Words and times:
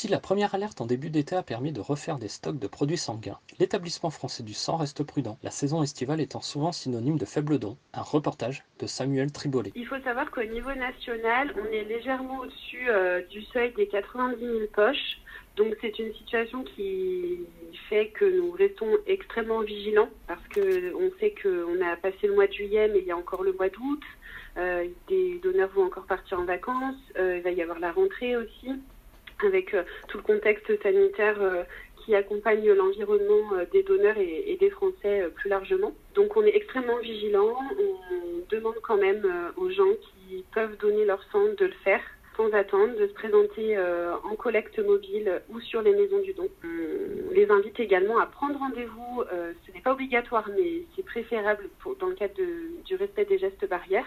Si 0.00 0.06
la 0.06 0.20
première 0.20 0.54
alerte 0.54 0.80
en 0.80 0.86
début 0.86 1.10
d'été 1.10 1.34
a 1.34 1.42
permis 1.42 1.72
de 1.72 1.80
refaire 1.80 2.18
des 2.18 2.28
stocks 2.28 2.60
de 2.60 2.68
produits 2.68 2.96
sanguins, 2.96 3.40
l'établissement 3.58 4.10
français 4.10 4.44
du 4.44 4.54
sang 4.54 4.76
reste 4.76 5.02
prudent, 5.02 5.38
la 5.42 5.50
saison 5.50 5.82
estivale 5.82 6.20
étant 6.20 6.40
souvent 6.40 6.70
synonyme 6.70 7.18
de 7.18 7.24
faible 7.24 7.58
don. 7.58 7.76
Un 7.94 8.02
reportage 8.02 8.62
de 8.78 8.86
Samuel 8.86 9.32
Tribolet. 9.32 9.72
Il 9.74 9.88
faut 9.88 9.98
savoir 10.04 10.30
qu'au 10.30 10.44
niveau 10.44 10.72
national, 10.72 11.52
on 11.60 11.64
est 11.72 11.82
légèrement 11.82 12.38
au-dessus 12.38 12.88
euh, 12.88 13.22
du 13.26 13.42
seuil 13.46 13.72
des 13.72 13.88
90 13.88 14.38
000 14.38 14.58
poches. 14.72 15.18
Donc 15.56 15.74
c'est 15.80 15.98
une 15.98 16.14
situation 16.14 16.62
qui 16.62 17.40
fait 17.88 18.10
que 18.10 18.24
nous 18.24 18.52
restons 18.52 18.98
extrêmement 19.08 19.62
vigilants 19.62 20.10
parce 20.28 20.46
que 20.54 20.94
on 20.94 21.10
sait 21.18 21.34
qu'on 21.42 21.84
a 21.84 21.96
passé 21.96 22.28
le 22.28 22.36
mois 22.36 22.46
de 22.46 22.52
juillet, 22.52 22.86
mais 22.86 23.00
il 23.00 23.06
y 23.06 23.10
a 23.10 23.16
encore 23.16 23.42
le 23.42 23.52
mois 23.52 23.68
d'août. 23.68 24.02
Euh, 24.58 24.86
des 25.08 25.40
donneurs 25.42 25.70
vont 25.70 25.86
encore 25.86 26.06
partir 26.06 26.38
en 26.38 26.44
vacances. 26.44 26.94
Euh, 27.18 27.38
il 27.38 27.42
va 27.42 27.50
y 27.50 27.62
avoir 27.62 27.80
la 27.80 27.90
rentrée 27.90 28.36
aussi, 28.36 28.70
avec 29.44 29.74
euh, 29.74 29.82
tout 30.08 30.18
le 30.18 30.22
contexte 30.22 30.82
sanitaire 30.82 31.40
euh, 31.40 31.62
qui 31.96 32.14
accompagne 32.14 32.70
l'environnement 32.72 33.54
euh, 33.54 33.64
des 33.72 33.82
donneurs 33.82 34.18
et, 34.18 34.56
des 34.58 34.70
Français 34.70 35.28
plus 35.34 35.48
largement. 35.48 35.92
Donc 36.14 36.36
on 36.36 36.42
est 36.42 36.56
extrêmement 36.56 36.98
vigilants. 36.98 37.56
On 37.78 38.54
demande 38.54 38.76
quand 38.82 38.96
même 38.96 39.22
aux 39.56 39.70
gens 39.70 39.92
qui 40.00 40.44
peuvent 40.52 40.76
donner 40.78 41.04
leur 41.04 41.22
sang 41.30 41.44
de 41.56 41.66
le 41.66 41.74
faire 41.84 42.00
sans 42.36 42.52
attendre, 42.52 42.96
de 42.96 43.08
se 43.08 43.12
présenter 43.14 43.76
en 43.78 44.36
collecte 44.36 44.78
mobile 44.78 45.42
ou 45.48 45.60
sur 45.60 45.82
les 45.82 45.92
maisons 45.92 46.20
du 46.20 46.32
don. 46.34 46.48
On 46.64 47.32
les 47.34 47.50
invite 47.50 47.80
également 47.80 48.18
à 48.18 48.26
prendre 48.26 48.58
rendez-vous. 48.58 49.24
ce 49.66 49.72
n'est 49.72 49.80
pas 49.80 49.92
obligatoire, 49.92 50.48
mais 50.56 50.84
c'est 50.94 51.04
préférable 51.04 51.68
dans 51.98 52.06
le 52.06 52.14
cadre 52.14 52.34
du 52.84 52.94
respect 52.94 53.24
des 53.24 53.38
gestes 53.38 53.68
barrières. 53.68 54.06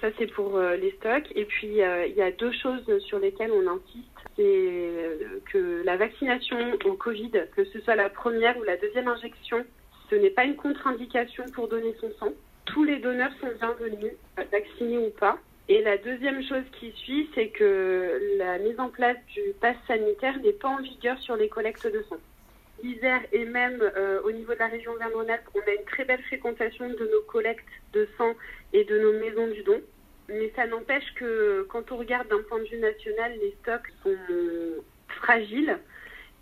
Ça, 0.00 0.08
c'est 0.18 0.26
pour 0.26 0.58
les 0.58 0.90
stocks. 0.92 1.30
Et 1.34 1.44
puis, 1.44 1.68
il 1.68 2.14
y 2.16 2.22
a 2.22 2.30
deux 2.32 2.52
choses 2.52 2.98
sur 3.00 3.18
lesquelles 3.18 3.52
on 3.52 3.66
insiste. 3.68 4.15
C'est 4.36 5.18
que 5.52 5.82
la 5.84 5.96
vaccination 5.96 6.58
au 6.84 6.92
Covid, 6.92 7.32
que 7.56 7.64
ce 7.64 7.80
soit 7.80 7.96
la 7.96 8.10
première 8.10 8.56
ou 8.58 8.62
la 8.64 8.76
deuxième 8.76 9.08
injection, 9.08 9.64
ce 10.10 10.14
n'est 10.14 10.30
pas 10.30 10.44
une 10.44 10.56
contre-indication 10.56 11.44
pour 11.54 11.68
donner 11.68 11.94
son 12.00 12.10
sang. 12.18 12.32
Tous 12.66 12.84
les 12.84 12.98
donneurs 12.98 13.32
sont 13.40 13.48
bienvenus, 13.58 14.12
euh, 14.38 14.44
vaccinés 14.52 14.98
ou 14.98 15.10
pas. 15.10 15.38
Et 15.68 15.82
la 15.82 15.96
deuxième 15.98 16.42
chose 16.44 16.62
qui 16.78 16.92
suit, 16.92 17.28
c'est 17.34 17.48
que 17.48 18.36
la 18.38 18.58
mise 18.58 18.78
en 18.78 18.88
place 18.88 19.16
du 19.34 19.40
pass 19.60 19.76
sanitaire 19.88 20.38
n'est 20.40 20.52
pas 20.52 20.68
en 20.68 20.80
vigueur 20.80 21.18
sur 21.18 21.36
les 21.36 21.48
collectes 21.48 21.86
de 21.86 22.04
sang. 22.08 22.18
L'Isère 22.82 23.22
et 23.32 23.44
même 23.44 23.80
euh, 23.82 24.20
au 24.22 24.30
niveau 24.30 24.52
de 24.54 24.58
la 24.58 24.68
région 24.68 24.92
Auvergne-Rhône-Alpes, 24.92 25.48
on 25.54 25.60
a 25.60 25.72
une 25.72 25.84
très 25.86 26.04
belle 26.04 26.22
fréquentation 26.22 26.88
de 26.88 27.10
nos 27.10 27.22
collectes 27.26 27.64
de 27.94 28.06
sang 28.16 28.34
et 28.72 28.84
de 28.84 28.98
nos 28.98 29.12
maisons 29.14 29.48
du 29.48 29.62
don. 29.62 29.80
Mais 30.28 30.52
ça 30.56 30.66
n'empêche 30.66 31.14
que 31.14 31.66
quand 31.68 31.92
on 31.92 31.96
regarde 31.96 32.28
d'un 32.28 32.42
point 32.48 32.58
de 32.58 32.68
vue 32.68 32.78
national, 32.78 33.32
les 33.40 33.54
stocks 33.62 33.92
sont 34.02 34.16
fragiles 35.08 35.78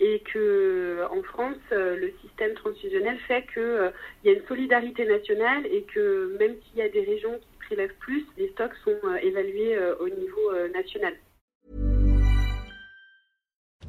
et 0.00 0.20
que 0.32 1.04
en 1.10 1.22
France, 1.22 1.56
euh, 1.70 1.96
le 1.96 2.12
système 2.22 2.54
transfusionnel 2.54 3.16
fait 3.28 3.46
qu'il 3.52 3.92
y 4.24 4.28
a 4.30 4.32
une 4.32 4.46
solidarité 4.48 5.04
nationale 5.04 5.64
et 5.66 5.82
que 5.94 6.36
même 6.38 6.56
s'il 6.62 6.78
y 6.78 6.82
a 6.82 6.88
des 6.88 7.02
régions 7.02 7.38
qui 7.38 7.66
prélèvent 7.66 7.94
plus, 8.00 8.24
les 8.36 8.48
stocks 8.50 8.74
sont 8.84 8.98
euh, 9.04 9.16
évalués 9.22 9.76
euh, 9.76 9.94
au 10.00 10.08
niveau 10.08 10.50
euh, 10.52 10.68
national. 10.70 11.14